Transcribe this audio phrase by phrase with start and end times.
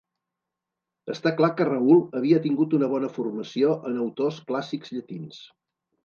[1.15, 5.43] Està clar que Raül havia tingut una bona formació en autors clàssics llatins.